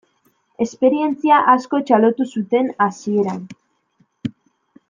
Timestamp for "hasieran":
2.87-3.47